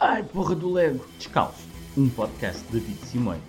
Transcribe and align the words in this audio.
Ai, 0.00 0.22
porra 0.22 0.54
do 0.54 0.72
Lego. 0.72 1.04
Descalço, 1.18 1.66
um 1.96 2.08
podcast 2.08 2.64
de 2.66 2.78
David 2.78 2.98
Simões. 2.98 3.40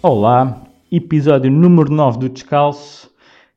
Olá, 0.00 0.62
episódio 0.90 1.50
número 1.50 1.92
9 1.92 2.16
do 2.16 2.28
Descalço 2.28 3.10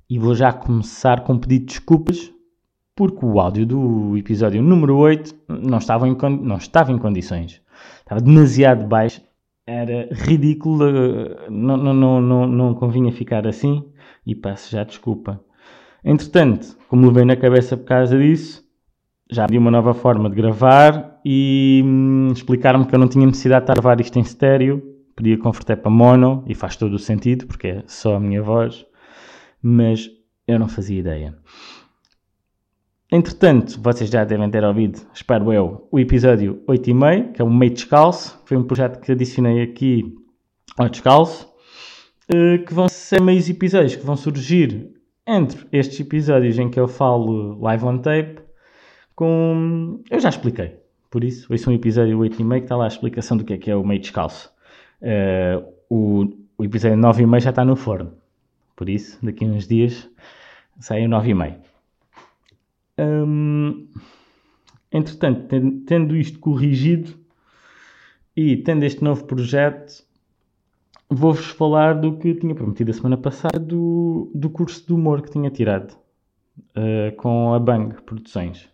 e 0.09 0.17
vou 0.17 0.33
já 0.33 0.51
começar 0.51 1.23
com 1.23 1.33
um 1.33 1.37
pedido 1.37 1.67
de 1.67 1.73
desculpas 1.73 2.33
porque 2.95 3.23
o 3.23 3.39
áudio 3.39 3.67
do 3.67 4.17
episódio 4.17 4.63
número 4.63 4.97
8 4.97 5.35
não 5.47 5.77
estava 5.77 6.07
em, 6.07 6.17
não 6.41 6.57
estava 6.57 6.91
em 6.91 6.97
condições. 6.97 7.61
Estava 7.99 8.19
demasiado 8.19 8.87
baixo, 8.87 9.21
era 9.67 10.09
ridículo, 10.11 10.87
eh, 10.87 11.49
não, 11.51 11.77
não, 11.77 11.93
não, 11.93 12.19
não, 12.19 12.47
não 12.47 12.73
convinha 12.73 13.11
ficar 13.11 13.45
assim 13.45 13.87
e 14.25 14.33
peço 14.33 14.71
já 14.71 14.83
desculpa. 14.83 15.39
Entretanto, 16.03 16.75
como 16.87 17.05
levei 17.05 17.25
na 17.25 17.35
cabeça 17.35 17.77
por 17.77 17.85
causa 17.85 18.17
disso, 18.17 18.63
já 19.29 19.45
vi 19.45 19.59
uma 19.59 19.69
nova 19.69 19.93
forma 19.93 20.31
de 20.31 20.35
gravar 20.35 21.12
e 21.25 21.81
hum, 21.83 22.29
explicaram-me 22.31 22.85
que 22.85 22.93
eu 22.93 22.99
não 22.99 23.07
tinha 23.07 23.25
necessidade 23.25 23.65
de 23.65 23.71
estar 23.71 23.89
a 23.89 24.01
isto 24.01 24.17
em 24.19 24.21
estéreo, 24.21 24.81
podia 25.15 25.37
converter 25.37 25.77
para 25.77 25.91
mono 25.91 26.43
e 26.47 26.55
faz 26.55 26.75
todo 26.75 26.93
o 26.93 26.99
sentido 26.99 27.47
porque 27.47 27.67
é 27.67 27.83
só 27.87 28.15
a 28.15 28.19
minha 28.19 28.41
voz, 28.41 28.85
mas 29.61 30.09
eu 30.47 30.59
não 30.59 30.67
fazia 30.67 30.99
ideia. 30.99 31.35
Entretanto, 33.11 33.79
vocês 33.79 34.09
já 34.09 34.23
devem 34.23 34.49
ter 34.49 34.63
ouvido, 34.63 34.99
espero 35.13 35.53
eu, 35.53 35.87
o 35.91 35.99
episódio 35.99 36.63
8 36.67 36.89
e 36.89 36.93
meio, 36.93 37.31
que 37.31 37.41
é 37.41 37.45
o 37.45 37.49
Meio 37.49 37.71
Descalço, 37.71 38.41
foi 38.45 38.57
um 38.57 38.63
projeto 38.63 38.99
que 38.99 39.11
adicionei 39.11 39.61
aqui 39.61 40.15
ao 40.77 40.89
Descalço, 40.89 41.47
eh, 42.33 42.57
que 42.57 42.73
vão 42.73 42.89
ser 42.89 43.21
meios 43.21 43.47
episódios 43.49 43.95
que 43.95 44.05
vão 44.05 44.15
surgir 44.15 44.91
entre 45.27 45.67
estes 45.71 45.99
episódios 45.99 46.57
em 46.57 46.69
que 46.69 46.79
eu 46.79 46.87
falo 46.87 47.59
live 47.61 47.85
on 47.85 47.97
tape 47.99 48.41
com. 49.15 50.01
Eu 50.09 50.19
já 50.19 50.29
expliquei. 50.29 50.82
Por 51.13 51.23
isso, 51.23 51.53
é 51.53 51.69
um 51.69 51.73
episódio 51.73 52.17
8 52.17 52.41
e 52.41 52.43
meio 52.43 52.61
que 52.61 52.65
está 52.65 52.75
lá 52.75 52.85
a 52.85 52.87
explicação 52.87 53.37
do 53.37 53.43
que 53.43 53.53
é 53.53 53.57
que 53.59 53.69
é 53.69 53.75
o 53.75 53.85
meio 53.85 54.01
descalço. 54.01 54.51
Uh, 54.99 55.63
o, 55.87 56.25
o 56.57 56.65
episódio 56.65 56.97
9 56.97 57.21
e 57.21 57.27
meio 57.27 57.39
já 57.39 57.51
está 57.51 57.63
no 57.63 57.75
forno. 57.75 58.13
Por 58.75 58.89
isso, 58.89 59.23
daqui 59.23 59.45
a 59.45 59.47
uns 59.47 59.67
dias 59.67 60.09
sai 60.79 61.05
o 61.05 61.07
9 61.07 61.29
e 61.29 61.33
meio. 61.35 61.55
Um, 62.97 63.87
entretanto, 64.91 65.55
tendo 65.85 66.15
isto 66.15 66.39
corrigido 66.39 67.13
e 68.35 68.57
tendo 68.57 68.81
este 68.81 69.03
novo 69.03 69.25
projeto, 69.25 70.03
vou-vos 71.07 71.45
falar 71.45 71.93
do 71.93 72.17
que 72.17 72.33
tinha 72.33 72.55
prometido 72.55 72.89
a 72.89 72.93
semana 72.95 73.17
passada 73.17 73.59
do, 73.59 74.31
do 74.33 74.49
curso 74.49 74.83
de 74.83 74.91
humor 74.93 75.21
que 75.21 75.29
tinha 75.29 75.51
tirado 75.51 75.91
uh, 76.75 77.15
com 77.17 77.53
a 77.53 77.59
Bang 77.59 78.01
Produções. 78.01 78.72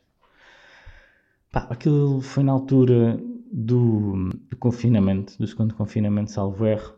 Pá, 1.52 1.68
aquilo 1.70 2.22
foi 2.22 2.44
na 2.44 2.52
altura 2.52 3.20
do, 3.52 4.30
do, 4.50 4.58
confinamento, 4.58 5.38
do 5.40 5.48
segundo 5.48 5.74
confinamento, 5.74 6.32
salvo 6.32 6.66
erro. 6.66 6.94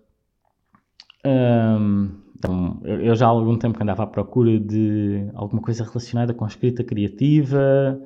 Um, 1.25 2.09
então, 2.37 2.81
eu, 2.83 3.15
já 3.15 3.27
há 3.27 3.29
algum 3.29 3.57
tempo 3.57 3.77
que 3.77 3.83
andava 3.83 4.03
à 4.03 4.07
procura 4.07 4.59
de 4.59 5.29
alguma 5.35 5.61
coisa 5.61 5.83
relacionada 5.83 6.33
com 6.33 6.43
a 6.43 6.47
escrita 6.47 6.83
criativa 6.83 8.01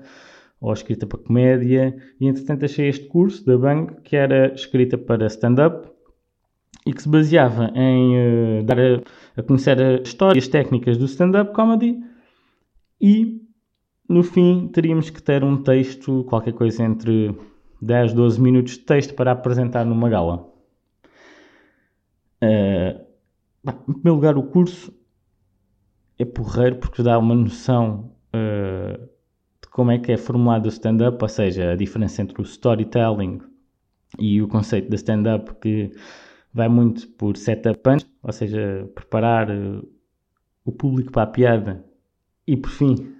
ou 0.59 0.71
escrita 0.73 1.07
para 1.07 1.19
comédia, 1.19 1.95
e 2.19 2.27
entretanto 2.27 2.65
achei 2.65 2.89
este 2.89 3.07
curso 3.07 3.45
da 3.45 3.57
Bang 3.57 4.01
que 4.03 4.15
era 4.15 4.53
escrita 4.53 4.97
para 4.97 5.27
stand-up 5.27 5.89
e 6.85 6.93
que 6.93 7.01
se 7.01 7.09
baseava 7.09 7.71
em 7.75 8.59
uh, 8.59 8.63
dar 8.63 8.79
a, 8.79 9.01
a 9.37 9.43
conhecer 9.43 9.81
as 9.81 10.07
histórias 10.07 10.47
técnicas 10.47 10.97
do 10.97 11.05
stand-up 11.05 11.53
comedy 11.53 11.99
e 13.01 13.44
no 14.07 14.23
fim, 14.23 14.67
teríamos 14.67 15.09
que 15.09 15.21
ter 15.21 15.43
um 15.43 15.61
texto, 15.61 16.23
qualquer 16.25 16.53
coisa 16.53 16.83
entre 16.83 17.35
10, 17.81 18.13
12 18.13 18.41
minutos 18.41 18.73
de 18.73 18.79
texto 18.79 19.13
para 19.15 19.31
apresentar 19.31 19.85
numa 19.85 20.09
gala. 20.09 20.47
Uh, 22.41 23.05
em 23.89 23.93
primeiro 23.93 24.15
lugar, 24.15 24.37
o 24.37 24.43
curso 24.43 24.93
é 26.19 26.25
porreiro 26.25 26.77
porque 26.77 27.01
dá 27.01 27.17
uma 27.17 27.33
noção 27.33 28.11
uh, 28.33 28.97
de 29.61 29.69
como 29.71 29.91
é 29.91 29.97
que 29.97 30.11
é 30.11 30.17
formulado 30.17 30.65
o 30.65 30.69
stand-up, 30.69 31.17
ou 31.21 31.29
seja, 31.29 31.71
a 31.71 31.75
diferença 31.75 32.21
entre 32.21 32.39
o 32.39 32.43
storytelling 32.43 33.41
e 34.19 34.41
o 34.41 34.47
conceito 34.47 34.89
de 34.89 34.95
stand-up, 34.95 35.53
que 35.55 35.91
vai 36.53 36.69
muito 36.69 37.07
por 37.09 37.35
setup 37.35 37.79
punch, 37.79 38.05
ou 38.21 38.31
seja, 38.31 38.89
preparar 38.93 39.49
uh, 39.49 39.87
o 40.63 40.71
público 40.71 41.11
para 41.11 41.23
a 41.23 41.27
piada 41.27 41.85
e, 42.47 42.55
por 42.55 42.69
fim, 42.69 43.14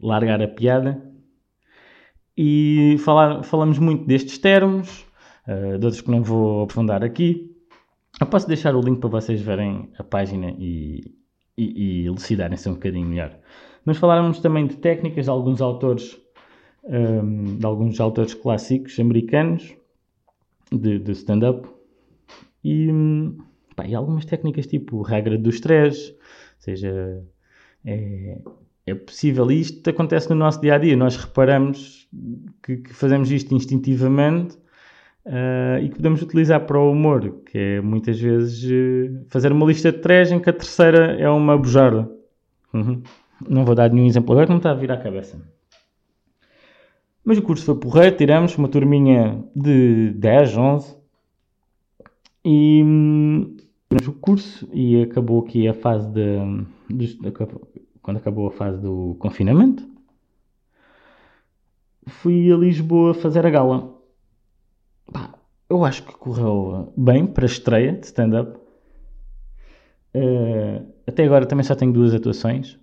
largar 0.00 0.40
a 0.42 0.48
piada. 0.48 1.02
E 2.36 2.96
falar, 2.98 3.42
falamos 3.42 3.78
muito 3.78 4.04
destes 4.04 4.38
termos, 4.38 5.06
uh, 5.48 5.78
de 5.78 5.86
outros 5.86 6.00
que 6.00 6.10
não 6.10 6.22
vou 6.22 6.64
aprofundar 6.64 7.02
aqui. 7.02 7.54
Eu 8.20 8.26
posso 8.26 8.46
deixar 8.46 8.74
o 8.74 8.80
link 8.80 9.00
para 9.00 9.10
vocês 9.10 9.40
verem 9.40 9.90
a 9.98 10.04
página 10.04 10.50
e, 10.58 11.14
e, 11.56 12.02
e 12.02 12.06
elucidarem-se 12.06 12.68
um 12.68 12.74
bocadinho 12.74 13.06
melhor. 13.06 13.38
Mas 13.84 13.98
falávamos 13.98 14.40
também 14.40 14.66
de 14.66 14.76
técnicas 14.76 15.26
de 15.26 15.30
alguns 15.30 15.60
autores, 15.60 16.18
um, 16.84 16.94
ehm, 16.94 17.58
de 17.58 17.66
alguns 17.66 18.00
autores 18.00 18.34
clássicos 18.34 18.98
americanos 18.98 19.74
de, 20.72 20.98
de 20.98 21.12
stand-up 21.12 21.68
e, 22.64 22.88
e 23.86 23.94
algumas 23.94 24.24
técnicas 24.24 24.66
tipo 24.66 25.02
regra 25.02 25.38
dos 25.38 25.60
três, 25.60 26.10
ou 26.10 26.16
seja, 26.58 27.24
é, 27.84 28.38
é 28.86 28.94
possível. 28.94 29.50
E 29.50 29.60
isto 29.60 29.90
acontece 29.90 30.30
no 30.30 30.36
nosso 30.36 30.60
dia 30.60 30.74
a 30.74 30.78
dia. 30.78 30.96
Nós 30.96 31.16
reparamos 31.16 32.08
que, 32.62 32.76
que 32.78 32.94
fazemos 32.94 33.30
isto 33.30 33.54
instintivamente 33.54 34.56
uh, 35.26 35.82
e 35.82 35.88
que 35.88 35.96
podemos 35.96 36.22
utilizar 36.22 36.64
para 36.66 36.78
o 36.78 36.92
humor, 36.92 37.42
que 37.50 37.58
é 37.58 37.80
muitas 37.80 38.18
vezes 38.18 38.64
uh, 38.64 39.26
fazer 39.28 39.50
uma 39.50 39.66
lista 39.66 39.90
de 39.90 39.98
três 39.98 40.30
em 40.30 40.38
que 40.38 40.48
a 40.48 40.52
terceira 40.52 41.16
é 41.18 41.28
uma 41.28 41.58
bujarda. 41.58 42.08
Uhum. 42.72 43.02
Não 43.48 43.64
vou 43.64 43.74
dar 43.74 43.90
nenhum 43.90 44.06
exemplo 44.06 44.32
agora, 44.32 44.48
não 44.48 44.58
está 44.58 44.70
a 44.70 44.74
vir 44.74 44.90
à 44.92 44.96
cabeça. 44.96 45.38
Mas 47.24 47.38
o 47.38 47.42
curso 47.42 47.64
foi 47.64 47.74
porreiro, 47.74 48.16
tiramos 48.16 48.56
uma 48.56 48.68
turminha 48.68 49.44
de 49.54 50.12
10, 50.12 50.56
11 50.56 50.96
e 52.44 52.82
hum, 52.84 53.56
o 53.90 54.12
curso 54.12 54.68
e 54.72 55.02
acabou 55.02 55.40
aqui 55.40 55.66
a 55.66 55.74
fase 55.74 56.08
de, 56.08 56.38
de, 56.88 57.20
de 57.20 57.32
quando 58.06 58.18
acabou 58.18 58.46
a 58.46 58.52
fase 58.52 58.80
do 58.80 59.16
confinamento, 59.18 59.84
fui 62.06 62.52
a 62.52 62.56
Lisboa 62.56 63.12
fazer 63.12 63.44
a 63.44 63.50
gala. 63.50 64.00
Pá, 65.12 65.34
eu 65.68 65.84
acho 65.84 66.04
que 66.04 66.12
correu 66.12 66.92
bem 66.96 67.26
para 67.26 67.44
a 67.44 67.46
estreia 67.46 67.94
de 67.94 68.06
stand-up. 68.06 68.60
Uh, 70.14 70.86
até 71.04 71.24
agora 71.24 71.46
também 71.46 71.64
só 71.64 71.74
tenho 71.74 71.92
duas 71.92 72.14
atuações. 72.14 72.78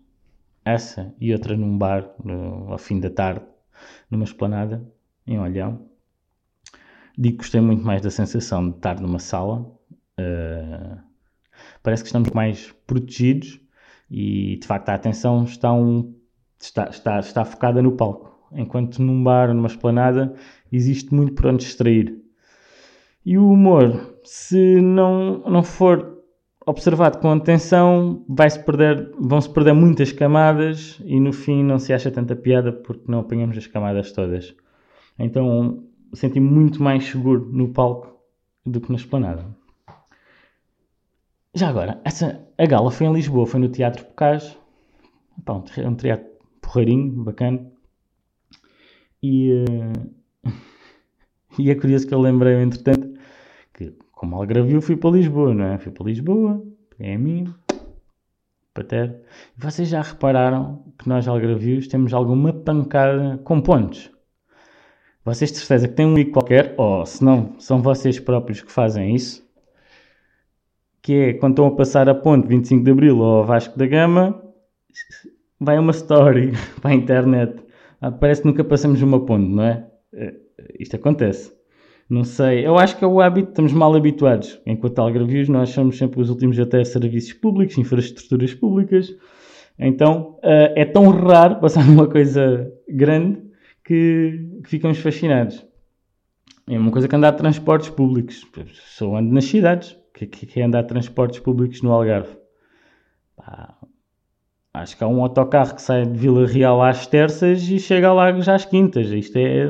Essa 0.65 1.15
e 1.21 1.31
outra 1.31 1.55
num 1.55 1.77
bar 1.77 2.05
no, 2.21 2.69
ao 2.73 2.77
fim 2.77 2.99
da 2.99 3.09
tarde, 3.09 3.45
numa 4.11 4.25
esplanada, 4.25 4.85
em 5.25 5.39
Olhão. 5.39 5.87
Digo 7.17 7.37
que 7.37 7.43
gostei 7.43 7.61
muito 7.61 7.81
mais 7.81 8.01
da 8.01 8.11
sensação 8.11 8.69
de 8.69 8.75
estar 8.75 8.99
numa 8.99 9.19
sala. 9.19 9.61
Uh, 10.19 10.99
parece 11.81 12.03
que 12.03 12.07
estamos 12.07 12.29
mais 12.31 12.73
protegidos 12.85 13.62
e 14.13 14.57
de 14.57 14.67
facto 14.67 14.89
a 14.89 14.93
atenção 14.93 15.43
está, 15.43 15.73
um, 15.73 16.13
está, 16.61 16.87
está, 16.87 17.19
está 17.19 17.43
focada 17.43 17.81
no 17.81 17.93
palco, 17.93 18.31
enquanto 18.51 19.01
num 19.01 19.23
bar, 19.23 19.51
numa 19.51 19.67
esplanada, 19.67 20.35
existe 20.71 21.11
muito 21.15 21.33
por 21.33 21.47
onde 21.47 21.65
distrair. 21.65 22.15
E 23.25 23.39
o 23.39 23.49
humor, 23.49 24.19
se 24.23 24.79
não, 24.79 25.39
não 25.39 25.63
for 25.63 26.21
observado 26.63 27.17
com 27.17 27.31
atenção, 27.31 28.23
vai-se 28.29 28.63
perder, 28.63 29.11
vão-se 29.19 29.49
perder 29.49 29.73
muitas 29.73 30.11
camadas 30.11 31.01
e 31.03 31.19
no 31.19 31.33
fim 31.33 31.63
não 31.63 31.79
se 31.79 31.91
acha 31.91 32.11
tanta 32.11 32.35
piada 32.35 32.71
porque 32.71 33.11
não 33.11 33.21
apanhamos 33.21 33.57
as 33.57 33.65
camadas 33.65 34.11
todas. 34.11 34.55
Então 35.17 35.83
senti-me 36.13 36.47
muito 36.47 36.83
mais 36.83 37.03
seguro 37.05 37.49
no 37.51 37.69
palco 37.69 38.15
do 38.63 38.79
que 38.79 38.91
na 38.91 38.97
esplanada. 38.97 39.62
Já 41.55 41.69
agora, 41.69 42.01
essa, 42.03 42.43
a 42.57 42.65
gala 42.65 42.89
foi 42.89 43.05
em 43.05 43.13
Lisboa, 43.13 43.45
foi 43.45 43.59
no 43.59 43.69
Teatro 43.69 44.03
Bocage. 44.05 44.57
Pá, 45.45 45.53
um 45.53 45.95
teatro 45.95 46.25
porreirinho, 46.59 47.23
bacana. 47.23 47.71
E, 49.21 49.63
uh, 50.45 50.49
e 51.59 51.69
é 51.69 51.75
curioso 51.75 52.07
que 52.07 52.13
eu 52.13 52.19
lembrei, 52.19 52.55
entretanto, 52.55 53.19
que 53.73 53.91
como 54.11 54.35
Algravio 54.35 54.81
fui 54.81 54.97
para 54.97 55.11
Lisboa, 55.11 55.53
não 55.53 55.65
é? 55.65 55.77
Fui 55.77 55.91
para 55.91 56.05
Lisboa, 56.05 56.63
peguei 56.89 57.13
a 57.13 57.19
mim, 57.19 57.53
para 58.73 58.83
ter. 58.83 59.21
Vocês 59.55 59.89
já 59.89 60.01
repararam 60.01 60.83
que 60.97 61.07
nós 61.07 61.27
Algravios 61.27 61.87
temos 61.87 62.13
alguma 62.13 62.51
pancada 62.51 63.37
com 63.43 63.61
pontos? 63.61 64.11
Vocês 65.23 65.51
de 65.51 65.59
certeza 65.59 65.87
que 65.87 65.93
têm 65.93 66.07
um 66.07 66.11
amigo 66.13 66.31
qualquer, 66.31 66.73
ou 66.77 67.05
se 67.05 67.23
não, 67.23 67.57
são 67.59 67.81
vocês 67.81 68.19
próprios 68.19 68.61
que 68.61 68.71
fazem 68.71 69.13
isso, 69.15 69.47
que 71.03 71.13
é 71.13 71.33
quando 71.33 71.51
estão 71.51 71.67
a 71.67 71.71
passar 71.71 72.07
a 72.07 72.15
ponte 72.15 72.47
25 72.47 72.83
de 72.83 72.91
Abril 72.91 73.19
ou 73.19 73.43
Vasco 73.43 73.77
da 73.77 73.85
Gama, 73.85 74.41
vai 75.59 75.77
uma 75.77 75.91
story 75.91 76.53
para 76.81 76.91
a 76.91 76.95
internet. 76.95 77.61
Ah, 78.01 78.09
parece 78.09 78.41
que 78.41 78.47
nunca 78.47 78.63
passamos 78.63 79.01
uma 79.01 79.23
ponte, 79.25 79.49
não 79.49 79.63
é? 79.63 79.85
Eh, 80.13 80.35
isto 80.79 80.95
acontece. 80.95 81.53
Não 82.09 82.23
sei, 82.23 82.65
eu 82.65 82.77
acho 82.77 82.97
que 82.97 83.03
é 83.03 83.07
o 83.07 83.19
hábito, 83.19 83.49
estamos 83.49 83.73
mal 83.73 83.93
habituados. 83.93 84.61
Enquanto 84.65 84.99
algarvios, 84.99 85.49
nós 85.49 85.69
somos 85.69 85.97
sempre 85.97 86.21
os 86.21 86.29
últimos 86.29 86.57
a 86.59 86.65
ter 86.65 86.85
serviços 86.85 87.33
públicos, 87.33 87.77
infraestruturas 87.77 88.53
públicas. 88.53 89.13
Então, 89.79 90.37
uh, 90.43 90.71
é 90.75 90.85
tão 90.85 91.09
raro 91.09 91.59
passar 91.59 91.83
numa 91.87 92.07
coisa 92.07 92.71
grande 92.87 93.41
que, 93.83 94.39
que 94.63 94.69
ficamos 94.69 94.99
fascinados. 94.99 95.65
É 96.69 96.77
uma 96.77 96.91
coisa 96.91 97.07
que 97.07 97.15
andar 97.15 97.31
de 97.31 97.37
transportes 97.37 97.89
públicos. 97.89 98.45
Só 98.73 99.17
ando 99.17 99.33
nas 99.33 99.45
cidades. 99.45 99.97
Que, 100.27 100.45
que 100.45 100.59
é 100.59 100.63
andar 100.63 100.83
transportes 100.83 101.39
públicos 101.39 101.81
no 101.81 101.91
Algarve? 101.91 102.37
Pá, 103.35 103.77
acho 104.73 104.97
que 104.97 105.03
há 105.03 105.07
um 105.07 105.21
autocarro 105.21 105.75
que 105.75 105.81
sai 105.81 106.05
de 106.05 106.17
Vila 106.17 106.47
Real 106.47 106.81
às 106.81 107.05
terças 107.07 107.63
e 107.69 107.79
chega 107.79 108.09
a 108.09 108.13
Lagos 108.13 108.49
às 108.49 108.65
quintas. 108.65 109.07
Isto 109.09 109.37
é, 109.37 109.65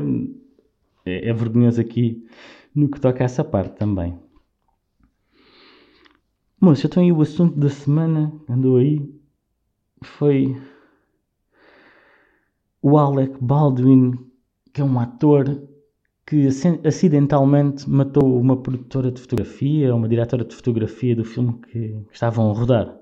é, 1.06 1.30
é 1.30 1.34
vergonhoso 1.34 1.82
aqui 1.82 2.26
no 2.74 2.90
que 2.90 3.00
toca 3.00 3.24
a 3.24 3.26
essa 3.26 3.44
parte 3.44 3.76
também. 3.76 4.18
Moço, 6.60 6.88
então 6.88 7.04
aí 7.04 7.12
o 7.12 7.22
assunto 7.22 7.60
da 7.60 7.70
semana 7.70 8.32
andou 8.50 8.78
aí 8.78 9.02
foi 10.02 10.56
o 12.82 12.98
Alec 12.98 13.36
Baldwin, 13.42 14.14
que 14.74 14.82
é 14.82 14.84
um 14.84 15.00
ator 15.00 15.46
que 16.26 16.48
acidentalmente 16.86 17.90
matou 17.90 18.40
uma 18.40 18.56
produtora 18.56 19.12
de 19.12 19.20
fotografia, 19.20 19.94
uma 19.94 20.08
diretora 20.08 20.46
de 20.46 20.56
fotografia 20.56 21.16
do 21.16 21.26
filme 21.26 21.60
que 21.70 22.06
estavam 22.12 22.50
a 22.50 22.54
rodar. 22.54 22.98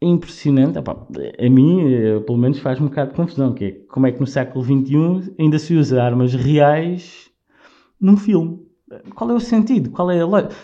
É 0.00 0.06
impressionante, 0.06 0.78
a 0.78 1.50
mim, 1.50 1.94
eh, 1.94 2.20
pelo 2.20 2.36
menos, 2.36 2.58
faz 2.58 2.80
um 2.80 2.86
bocado 2.86 3.10
de 3.10 3.16
confusão, 3.16 3.54
que 3.54 3.64
é 3.64 3.70
como 3.88 4.06
é 4.06 4.12
que 4.12 4.20
no 4.20 4.26
século 4.26 4.64
XXI 4.64 5.32
ainda 5.38 5.58
se 5.58 5.74
usa 5.74 6.02
armas 6.02 6.34
reais 6.34 7.30
num 8.00 8.16
filme. 8.16 8.60
Qual 9.14 9.30
é 9.30 9.34
o 9.34 9.40
sentido? 9.40 9.90
Qual 9.90 10.10
é 10.10 10.20
a 10.20 10.26
lógica? 10.26 10.54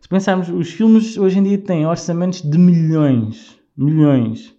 Se 0.00 0.08
pensarmos, 0.08 0.48
os 0.50 0.70
filmes 0.70 1.16
hoje 1.16 1.38
em 1.38 1.42
dia 1.42 1.58
têm 1.58 1.86
orçamentos 1.86 2.42
de 2.42 2.58
milhões, 2.58 3.58
milhões 3.76 4.54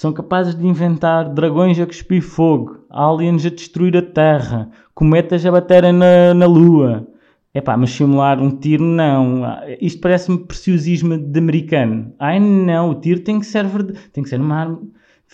são 0.00 0.14
capazes 0.14 0.54
de 0.54 0.66
inventar 0.66 1.28
dragões 1.28 1.78
a 1.78 1.86
cuspir 1.86 2.22
fogo, 2.22 2.86
aliens 2.88 3.44
a 3.44 3.50
destruir 3.50 3.94
a 3.98 4.00
Terra, 4.00 4.70
cometas 5.00 5.46
a 5.46 5.50
baterem 5.50 5.94
na, 5.94 6.34
na 6.34 6.44
Lua. 6.44 7.08
Epá, 7.54 7.74
mas 7.74 7.90
simular 7.90 8.38
um 8.38 8.50
tiro, 8.50 8.84
não. 8.84 9.42
Isto 9.80 9.98
parece-me 10.02 10.44
preciosismo 10.44 11.16
de 11.16 11.38
americano. 11.38 12.12
Ai 12.18 12.38
não, 12.38 12.90
o 12.90 13.00
tiro 13.00 13.20
tem 13.20 13.40
que 13.40 13.46
ser, 13.46 13.64
verd... 13.64 13.94
tem 14.12 14.22
que 14.22 14.28
ser 14.28 14.38
uma 14.38 14.56
arma 14.56 14.82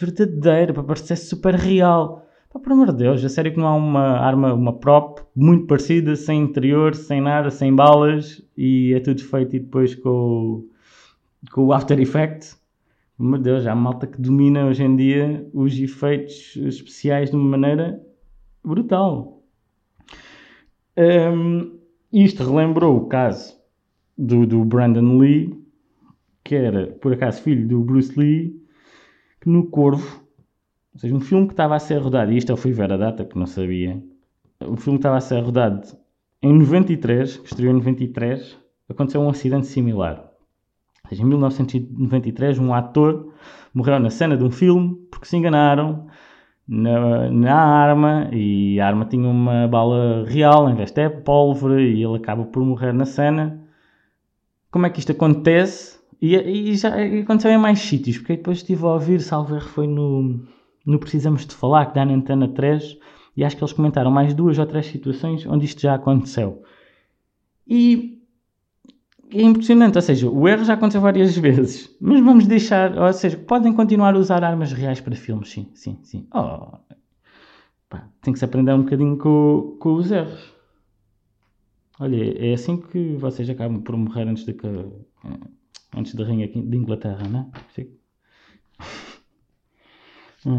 verdadeira, 0.01 0.73
para 0.73 0.85
parecer 0.85 1.17
super 1.17 1.55
real. 1.55 2.25
Pá, 2.53 2.61
por 2.61 2.73
amor 2.73 2.93
de 2.93 2.99
Deus, 2.99 3.25
a 3.25 3.29
sério 3.29 3.53
que 3.53 3.59
não 3.59 3.67
há 3.67 3.75
uma 3.75 4.21
arma, 4.21 4.55
uma 4.55 4.73
prop 4.73 5.19
muito 5.35 5.67
parecida, 5.67 6.15
sem 6.15 6.43
interior, 6.43 6.95
sem 6.95 7.21
nada, 7.21 7.51
sem 7.51 7.75
balas, 7.75 8.41
e 8.57 8.95
é 8.95 9.01
tudo 9.01 9.21
feito 9.21 9.57
e 9.57 9.59
depois 9.59 9.97
com, 9.97 10.65
com 11.51 11.65
o 11.65 11.73
After 11.73 11.99
Effects. 12.01 12.57
Meu 13.19 13.41
Deus, 13.41 13.67
há 13.67 13.75
malta 13.75 14.07
que 14.07 14.21
domina 14.21 14.67
hoje 14.67 14.85
em 14.85 14.95
dia 14.95 15.45
os 15.53 15.77
efeitos 15.77 16.55
especiais 16.57 17.31
de 17.31 17.37
uma 17.37 17.59
maneira 17.59 18.01
brutal. 18.65 19.37
Um, 20.97 21.79
isto 22.13 22.43
relembrou 22.45 22.97
o 22.97 23.07
caso 23.07 23.57
do, 24.17 24.47
do 24.47 24.65
Brandon 24.65 25.19
Lee, 25.19 25.63
que 26.43 26.55
era, 26.55 26.87
por 26.87 27.13
acaso, 27.13 27.43
filho 27.43 27.67
do 27.67 27.81
Bruce 27.81 28.19
Lee, 28.19 28.63
que 29.41 29.49
no 29.49 29.67
Corvo, 29.67 30.25
ou 30.95 31.01
seja, 31.01 31.15
um 31.15 31.21
filme 31.21 31.47
que 31.47 31.53
estava 31.53 31.77
a 31.77 31.79
ser 31.79 31.99
rodado, 31.99 32.33
e 32.33 32.37
isto 32.37 32.51
eu 32.51 32.57
fui 32.57 32.73
ver 32.73 32.91
a 32.93 32.97
data, 32.97 33.25
que 33.25 33.39
não 33.39 33.47
sabia, 33.47 34.03
o 34.61 34.77
filme 34.77 34.99
que 34.99 35.01
estava 35.01 35.17
a 35.17 35.21
ser 35.21 35.41
rodado 35.41 35.87
em 36.43 36.53
93, 36.53 37.39
que 37.39 37.47
estreou 37.47 37.73
em 37.73 37.77
93, 37.77 38.57
aconteceu 38.89 39.21
um 39.21 39.29
acidente 39.29 39.67
similar. 39.67 40.31
Seja, 41.09 41.23
em 41.23 41.27
1993, 41.27 42.59
um 42.59 42.73
ator 42.73 43.33
morreu 43.75 44.01
na 44.01 44.11
cena 44.11 44.37
de 44.37 44.45
um 44.45 44.51
filme 44.51 44.97
porque 45.11 45.27
se 45.27 45.37
enganaram 45.37 46.07
na, 46.69 47.31
na, 47.31 47.55
arma 47.55 48.29
e 48.33 48.81
a 48.81 48.87
arma 48.87 49.05
tinha 49.05 49.29
uma 49.29 49.69
bala 49.69 50.25
real 50.27 50.69
em 50.69 50.75
vez 50.75 50.91
de 50.91 51.09
pólvora 51.09 51.81
e 51.81 52.03
ele 52.03 52.17
acaba 52.17 52.45
por 52.45 52.65
morrer 52.65 52.93
na 52.93 53.05
cena. 53.05 53.61
Como 54.71 54.87
é 54.87 54.91
que 54.91 54.99
isto 54.99 55.13
acontece? 55.13 55.99
E, 56.21 56.35
e 56.35 56.77
já 56.77 56.99
e 57.05 57.21
aconteceu 57.21 57.51
em 57.51 57.59
mais 57.59 57.79
sítios, 57.79 58.19
porque 58.19 58.37
depois 58.37 58.59
estive 58.59 58.85
a 58.85 58.89
ouvir, 58.89 59.21
salver 59.21 59.63
foi 59.63 59.87
no, 59.87 60.41
no 60.85 60.99
Precisamos 60.99 61.47
de 61.47 61.55
Falar, 61.55 61.87
que 61.87 61.95
dá 61.95 62.05
na 62.05 62.15
Antena 62.15 62.49
3, 62.49 62.99
e 63.37 63.45
acho 63.45 63.57
que 63.57 63.63
eles 63.63 63.73
comentaram 63.73 64.11
mais 64.11 64.35
duas 64.35 64.59
ou 64.59 64.67
três 64.67 64.87
situações 64.87 65.47
onde 65.47 65.67
isto 65.67 65.81
já 65.81 65.95
aconteceu. 65.95 66.63
E 67.69 68.16
é 69.31 69.43
impressionante, 69.43 69.97
ou 69.97 70.03
seja, 70.03 70.31
o 70.31 70.49
erro 70.49 70.65
já 70.65 70.75
aconteceu 70.75 71.01
várias 71.01 71.37
vezes, 71.39 71.95
mas 72.01 72.21
vamos 72.21 72.47
deixar, 72.47 72.97
ou 72.97 73.13
seja, 73.13 73.37
podem 73.37 73.73
continuar 73.73 74.15
a 74.15 74.19
usar 74.19 74.45
armas 74.45 74.73
reais 74.73 75.01
para 75.01 75.15
filmes, 75.17 75.51
sim, 75.51 75.71
sim, 75.75 75.99
sim. 76.03 76.27
Oh, 76.35 76.79
pá, 77.89 78.09
tem 78.23 78.33
que 78.33 78.39
se 78.39 78.45
aprender 78.45 78.73
um 78.73 78.83
bocadinho 78.83 79.17
com, 79.19 79.77
com 79.81 79.95
os 79.95 80.11
erros. 80.11 80.55
Olha, 81.99 82.47
é 82.47 82.53
assim 82.53 82.77
que 82.77 83.17
vocês 83.17 83.49
acabam 83.49 83.81
por 83.83 83.97
morrer 83.97 84.29
antes 84.29 84.45
da 84.45 84.53
antes 85.97 86.15
da 86.15 86.25
rainha 86.25 86.47
de 86.47 86.77
Inglaterra, 86.77 87.27
não 87.29 87.51
é? 87.77 87.87
Hum. 90.45 90.59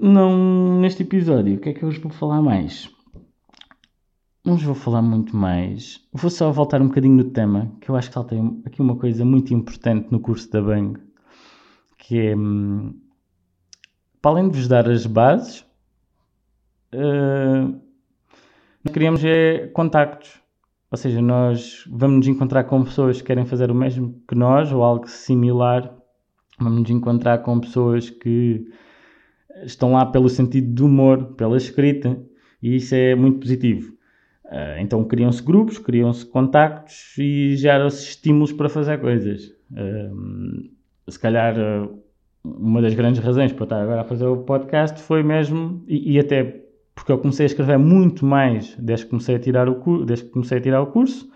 Não, 0.00 0.80
neste 0.80 1.02
episódio, 1.02 1.56
o 1.56 1.60
que 1.60 1.68
é 1.68 1.72
que 1.74 1.82
eu 1.82 1.90
vos 1.90 1.98
vou 1.98 2.10
falar 2.10 2.40
mais? 2.40 2.90
Não 4.44 4.54
vos 4.54 4.64
vou 4.64 4.74
falar 4.74 5.02
muito 5.02 5.36
mais. 5.36 6.02
Vou 6.12 6.30
só 6.30 6.50
voltar 6.50 6.80
um 6.80 6.88
bocadinho 6.88 7.16
no 7.16 7.24
tema, 7.24 7.70
que 7.80 7.90
eu 7.90 7.96
acho 7.96 8.08
que 8.08 8.14
saltei 8.14 8.40
aqui 8.64 8.80
uma 8.80 8.96
coisa 8.96 9.24
muito 9.24 9.52
importante 9.52 10.08
no 10.10 10.20
curso 10.20 10.50
da 10.50 10.62
Bang, 10.62 10.98
que 11.98 12.18
é, 12.18 12.36
hum, 12.36 12.98
para 14.20 14.32
além 14.32 14.48
de 14.48 14.58
vos 14.58 14.68
dar 14.68 14.88
as 14.88 15.06
bases, 15.06 15.60
uh, 16.94 17.80
nós 18.82 18.92
queríamos 18.92 19.24
é 19.24 19.68
contactos. 19.68 20.40
Ou 20.90 20.96
seja, 20.96 21.22
nós 21.22 21.84
vamos 21.88 22.18
nos 22.18 22.28
encontrar 22.28 22.64
com 22.64 22.82
pessoas 22.82 23.20
que 23.20 23.26
querem 23.28 23.46
fazer 23.46 23.70
o 23.70 23.74
mesmo 23.74 24.20
que 24.26 24.34
nós, 24.34 24.72
ou 24.72 24.82
algo 24.82 25.06
similar. 25.06 25.94
Vamos 26.58 26.80
nos 26.80 26.90
encontrar 26.90 27.38
com 27.38 27.60
pessoas 27.60 28.10
que 28.10 28.66
estão 29.62 29.92
lá 29.92 30.04
pelo 30.06 30.28
sentido 30.28 30.72
do 30.74 30.86
humor, 30.86 31.34
pela 31.34 31.56
escrita, 31.56 32.20
e 32.60 32.76
isso 32.76 32.94
é 32.94 33.14
muito 33.14 33.40
positivo. 33.40 33.99
Uh, 34.50 34.80
então 34.80 35.04
criam-se 35.04 35.40
grupos, 35.40 35.78
criam-se 35.78 36.26
contactos 36.26 37.14
e 37.16 37.54
geram-se 37.54 38.02
estímulos 38.02 38.52
para 38.52 38.68
fazer 38.68 38.98
coisas. 39.00 39.54
Uh, 39.70 40.68
se 41.08 41.20
calhar 41.20 41.54
uh, 41.56 42.02
uma 42.42 42.82
das 42.82 42.94
grandes 42.94 43.22
razões 43.22 43.52
para 43.52 43.62
estar 43.62 43.80
agora 43.80 44.00
a 44.00 44.04
fazer 44.04 44.26
o 44.26 44.38
podcast 44.38 45.00
foi 45.02 45.22
mesmo, 45.22 45.84
e, 45.86 46.14
e, 46.14 46.18
até 46.18 46.64
porque 46.96 47.12
eu 47.12 47.18
comecei 47.18 47.44
a 47.44 47.46
escrever 47.46 47.78
muito 47.78 48.26
mais 48.26 48.74
desde 48.76 49.04
que 49.04 49.10
comecei 49.10 49.36
a 49.36 49.38
tirar 49.38 49.68
o, 49.68 50.04
desde 50.04 50.24
que 50.24 50.32
comecei 50.32 50.58
a 50.58 50.60
tirar 50.60 50.82
o 50.82 50.86
curso, 50.88 51.30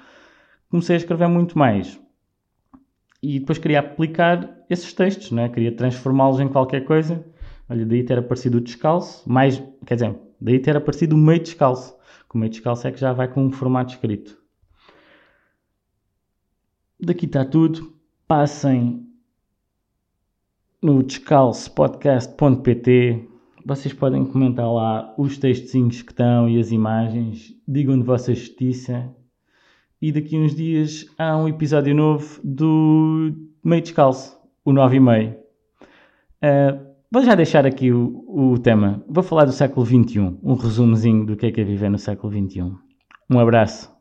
comecei 0.69 0.97
a 0.97 0.99
escrever 0.99 1.29
muito 1.29 1.57
mais. 1.57 2.01
E 3.23 3.39
depois 3.39 3.59
queria 3.59 3.79
aplicar 3.79 4.59
esses 4.69 4.93
textos, 4.93 5.31
né? 5.31 5.49
queria 5.49 5.71
transformá-los 5.71 6.41
em 6.41 6.49
qualquer 6.49 6.85
coisa. 6.85 7.25
Olha, 7.71 7.87
daí 7.87 8.03
ter 8.03 8.19
aparecido 8.19 8.59
o 8.59 8.61
descalço, 8.61 9.23
mais, 9.31 9.63
quer 9.87 9.95
dizer, 9.95 10.17
daí 10.41 10.59
ter 10.59 10.77
aparecido 10.77 11.15
o 11.15 11.19
meio 11.19 11.41
descalço 11.41 11.95
o 12.35 12.39
meio 12.39 12.51
descalço 12.51 12.87
é 12.87 12.93
que 12.93 13.01
já 13.01 13.13
vai 13.13 13.29
com 13.29 13.45
um 13.45 13.53
formato 13.53 13.93
escrito. 13.95 14.39
Daqui 17.01 17.27
está 17.27 17.45
tudo. 17.45 17.93
Passem 18.27 19.07
no 20.83 21.03
descalçopodcast.pt. 21.03 23.29
Vocês 23.65 23.95
podem 23.95 24.25
comentar 24.25 24.73
lá 24.73 25.15
os 25.17 25.39
textinhos 25.39 26.03
que 26.03 26.13
estão 26.13 26.49
e 26.49 26.59
as 26.59 26.71
imagens. 26.71 27.55
Digam 27.67 27.99
de 27.99 28.05
vossa 28.05 28.33
justiça. 28.35 29.13
E 30.01 30.13
daqui 30.13 30.37
uns 30.37 30.55
dias 30.55 31.07
há 31.17 31.37
um 31.37 31.49
episódio 31.49 31.95
novo 31.95 32.41
do 32.45 33.33
Meio 33.65 33.83
Descalço, 33.83 34.39
o 34.65 34.73
9 34.73 34.97
e 34.97 35.01
meio. 35.01 35.37
Uh, 36.43 36.94
Vou 37.15 37.23
já 37.23 37.37
deixar 37.37 37.65
aqui 37.65 37.93
o, 37.93 38.25
o 38.27 38.59
tema. 38.59 39.01
Vou 39.09 39.23
falar 39.23 39.45
do 39.45 39.53
século 39.53 39.87
XXI, 39.87 40.37
um 40.43 40.55
resumozinho 40.55 41.25
do 41.25 41.37
que 41.37 41.47
é 41.47 41.53
que 41.53 41.61
é 41.61 41.65
viver 41.65 41.89
no 41.89 41.97
século 41.97 42.33
XXI. 42.33 42.73
Um 43.31 43.39
abraço. 43.39 43.94